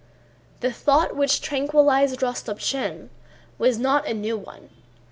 The 0.61 0.71
thought 0.71 1.15
which 1.15 1.41
tranquillized 1.41 2.21
Rostopchín 2.21 3.09
was 3.59 3.77
not 3.77 4.07
a 4.07 4.15
new 4.15 4.35
one. 4.35 4.71